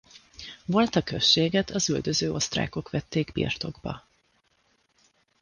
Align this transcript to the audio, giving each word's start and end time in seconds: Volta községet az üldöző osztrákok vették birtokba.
Volta 0.65 1.01
községet 1.01 1.69
az 1.69 1.89
üldöző 1.89 2.31
osztrákok 2.31 2.89
vették 2.89 3.31
birtokba. 3.31 4.07